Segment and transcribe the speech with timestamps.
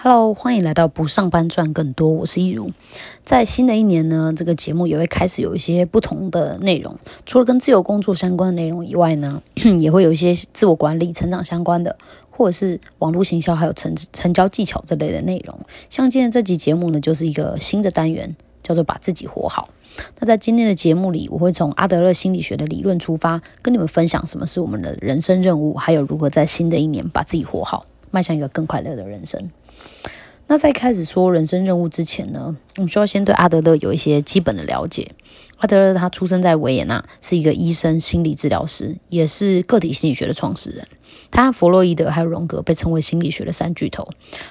[0.00, 2.70] Hello，欢迎来到不上班赚更多，我是一如。
[3.24, 6.96] 在新的一年呢，这个节目也会开始有一些不同的内容，
[7.26, 9.42] 除了跟自由工作相关的内容以外呢，
[9.80, 11.98] 也会有一些自我管理、成长相关的，
[12.30, 15.58] 或者是网络行销还有成成交技巧这类的内容。
[15.90, 19.68] 像今天这集节目呢，就是一个新的单元，叫做把自己活好。
[20.20, 29.50] 那在今天的节目里，我会从阿德勒心理学的理论出发，跟你们分享什么是我们的人生任务，还有如何在新的一年把自己活好，迈向一个更快乐的人生。
[30.50, 35.12] 那在开始说人生任务之前呢，我们需要先对阿德勒有一些基本的了解。
[35.58, 40.88] 阿德勒他出生在维也纳，是一个医生、心理治疗师，也是个体心理学的创始人。
[41.30, 44.08] 他和弗洛伊德还有荣格被称为心理学的三巨头。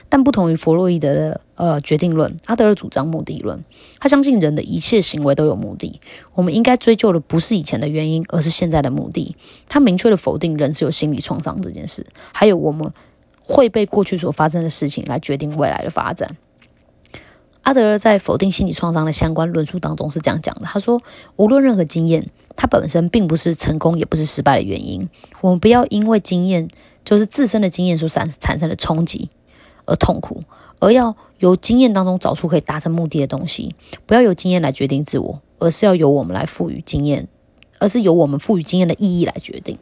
[0.08, 3.64] 但不同于弗洛伊德的呃决定论，阿德勒主张目的论。
[4.00, 6.00] 他相信人的一切行为都有目的，
[6.36, 9.36] 我们应该追究的不是以前的原因，而是现在的目的。
[9.68, 12.94] 他明确的否定人是有心理创伤这件事，还有我们。
[13.48, 16.36] 会被过去所发生的事情来决定未来的发展。
[17.64, 21.02] 阿德勒在否定心理创伤的相关论述当中是这样讲的：他说，
[21.36, 25.10] 无论任何经验，它本身并不是成功也不是失败的原因。
[25.42, 26.70] 我们不要因为经验
[27.04, 29.30] 就是自身的经验所产产生的冲击
[29.86, 30.44] 而痛苦，
[30.80, 33.76] 而要由经验当中找出可以达成目的的东西。
[34.06, 37.28] 不要由经验来决定自我，而是要由我们来赋予经验。
[37.80, 39.78] 而是由我们赋予经验的意义来决定。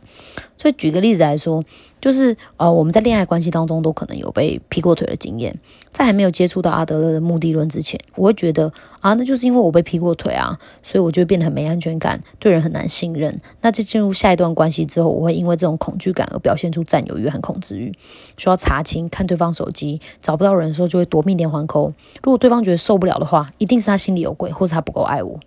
[0.57, 1.63] 所以举个例子来说，
[1.99, 5.59] 就是呃，我们在恋爱关系当中都可能有被劈过腿的经验。
[5.91, 13.39] 在还没有接触到阿德勒的目的论之前，我会觉得啊，那就是因为我被劈过腿啊，所以我就变得很没安全感，对人很难信任。
[13.61, 17.93] 那在进入下一段关系之后，我会因为这种恐惧感而表现出占有欲和控制欲，
[18.38, 21.93] 需要查清看对方手机，找不到人的时候就会夺命连环扣。
[22.23, 25.39] 如果对方觉得受不了的话，一定是他心里有鬼，或是他不够爱我。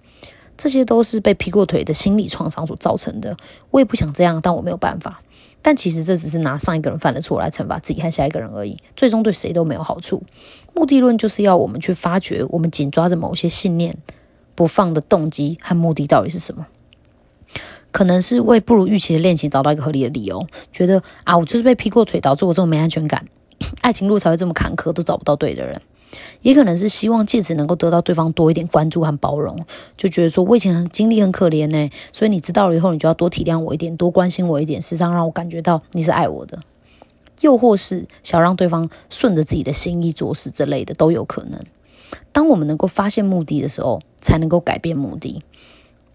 [0.59, 3.35] 这些都是被劈过腿的心理创伤所造成的。
[3.71, 5.23] 我也不想这样，但我没有办法。
[5.63, 10.23] 但其实这只是拿上一个人犯的错来惩罚自己和下一个人而已，最终对谁都没有好处。
[10.75, 13.97] 目的论就是要我们去发掘我们紧抓着某些信念
[14.55, 16.67] 不放的动机和目的到底是什么。
[17.91, 23.27] 可能是为不如预期的恋情找到一个合理的理由，觉得啊，我就是被劈过腿，导致我这么没安全感，
[23.81, 25.81] 爱情路才会这么坎坷，都找不到对的人。
[26.43, 29.65] 也可能是希望借此能够得到对方多一点关注和包容，
[29.97, 36.61] 就觉得说我以前很经历很可怜呢，所以你知道了以后，你就要多体谅我一点，多关心我一点，时常让我感觉到你是爱我的。
[37.41, 41.65] 又或是想让对方顺着自己的心意做事之类的，都有可能。
[42.33, 45.43] 当我们能够发现目的的时候，才能够改变目的。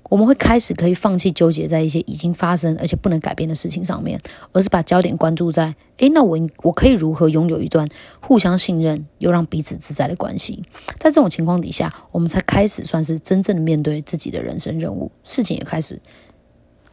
[0.09, 4.21] 我们会开始可以放弃纠结在一些已经发生而且不能改变的事情上面，
[4.51, 7.87] 而是把焦点关注在：诶，那我我可以如何拥有一段
[8.19, 10.61] 互相信任又让彼此自在的关系？
[10.99, 15.99] 在这种情况底下，我们才开始算是真正的面对自己的人生任务，事情也开始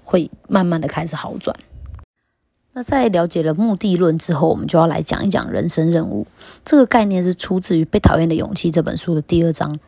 [0.04, 1.54] 会慢慢的开始好转。
[2.72, 6.26] 那在了解了目的论之后，我们就要来讲一讲人生任务
[6.64, 9.78] 这个概念，是出自于《被讨厌的勇气》这本书的第二章。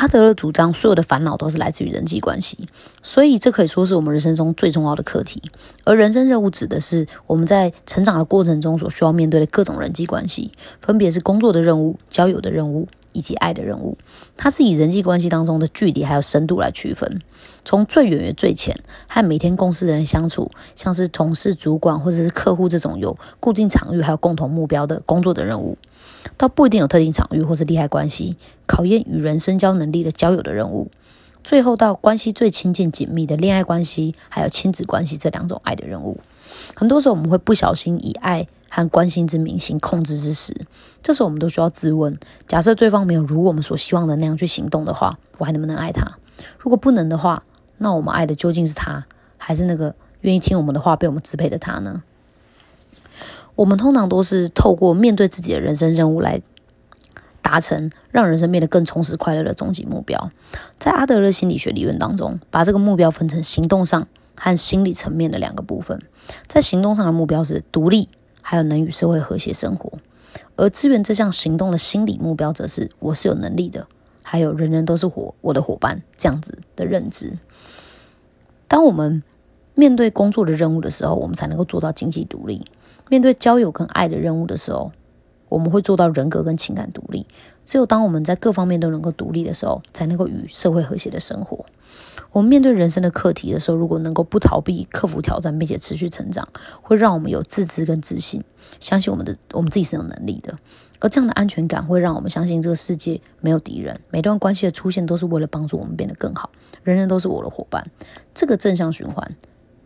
[0.00, 2.56] 阿德勒主张，所有的烦恼都是来自于人际关系，
[3.02, 5.42] 所以这可以说是我们人生中最重要的课题。
[5.84, 13.96] 而人生任务指的是我们在成长的过程中所需要面对的各种人际关系，分别是工作的任务、交友的任务以及爱的任务。
[14.36, 17.20] 它是以人际关系当中的距离还有深度来区分，
[17.64, 25.76] 从最远远最浅，和每天公司的人相处，像是同事、主管或者是客户这种有固定场域还有共同目标的工作的任务。
[26.36, 30.90] 到不一定有特定场域或是利害关系，考验与人深交能力的交友的任务，
[31.42, 36.20] 最后到关系最亲近紧密的恋爱关系，还有亲子关系这两种爱的任务。
[36.74, 40.54] 很多时候我们会不小心以爱和关心之明行控制之时，
[41.02, 46.16] 这时候我们都需要自问：假设对方没有如我们所希望的那样去行动的话，我还能不能爱他？
[46.58, 47.42] 如果不能的话，
[47.76, 49.04] 那我们爱的究竟是他，
[49.36, 52.02] 还是那个愿意听我们的话、被我们支配的他呢？
[53.56, 56.40] 我们通常都是透过面对自己的人生任务来
[57.42, 60.30] 达成让人生变得更充实、快乐的终极目标。
[60.78, 64.06] 在阿德勒心理学理论当中，把这个目标分成行动上
[64.36, 66.00] 和心理层面的两个部分。
[66.46, 68.08] 在行动上的目标是独立，
[68.50, 69.88] 还有能与社会和谐生活；
[70.56, 73.86] 而支援这项行动的心理目标则是我是有能力的，
[74.22, 77.38] 还有人人都是伙我的伙伴这样子的认知。
[78.66, 79.22] 当我们
[79.76, 82.66] 面对工作的任务的时候，我们才能够做到经济独立。
[83.08, 84.90] 面对交友跟爱的任务的时候，
[85.48, 87.28] 我们会做到人格跟情感独立。
[87.70, 91.64] 只有当我们在各方面都能够独立的时候，才能够与社会和谐的生活。
[92.32, 96.48] 我们面对人生的课题的时候，如果能够不逃避、克服挑战，并且持续成长，
[96.82, 98.42] 会让我们有自知跟自信，
[98.80, 100.58] 相信我们的我们自己是有能力的。
[100.98, 106.50] 而这样的安全感会让我们相信这个世界没有敌人，每段关系的出现都是为了帮助我们变得更好，
[106.82, 107.88] 人人都是我的伙伴。
[108.34, 109.36] 这个正向循环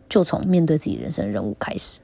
[0.09, 1.99] 就从面对自己人生任务开始。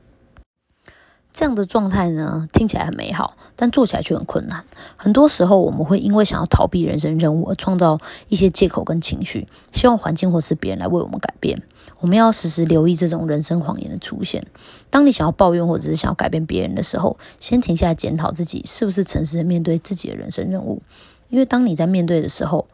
[1.33, 4.63] 这样的状态呢，听起来很美好，但做起来却很困难。
[4.97, 7.97] 很多时候，我们会因为想要逃避人生任务而创造
[8.27, 11.61] 一些借口跟情绪，希望环境或是别人来为我们改变。
[11.99, 14.45] 我们要时时留意这种人生谎言的出现。
[14.89, 20.81] 当你想要抱怨或者是想要改变别人的时候，先停下来检讨自己是不是诚实的面对自己的人生任务。
[21.29, 22.67] 因为当你在面对的时候，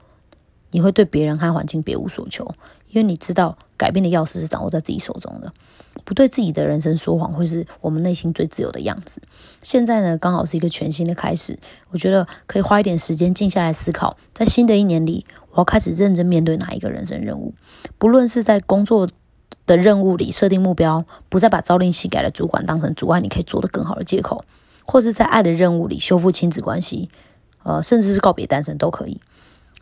[0.72, 2.44] 你会对别人和环境别无所求，
[2.90, 5.54] 因为你知道改变的钥匙是掌握在自己手中的。
[6.08, 9.22] 不对自己的人生说谎，会是我们内心最自由的样子。
[9.62, 11.60] 现在呢，刚好是一个全新的开始，
[11.92, 17.54] 我觉得可以花一点时间静下来思考，在新的一年里，我要开始认真面对哪一个人生任务。
[17.98, 19.10] 不论是在工作
[19.66, 24.46] 的任务里设定目标，不再把朝令夕改的主管当成阻碍你可以做得更好的借口，
[24.86, 27.10] 或是在爱的任务里修复亲子关系，
[27.64, 29.20] 呃，甚至是告别单身都可以。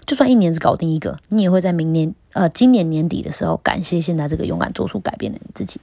[0.05, 5.79] 就算一年只搞定一个，你也会在明年呃今年年底的时候感谢现在这个勇敢做出改变的你自己。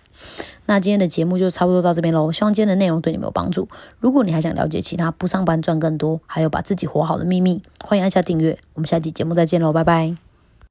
[0.66, 3.68] 那今天的节目就差不多到这边喽，希望今天的内容对你们有帮助。
[3.98, 8.58] 如果你还想了解其他不上班赚更多，还有把自己活好的秘密，欢迎按下订阅。
[8.74, 10.31] 我们下期节目再见喽，拜拜。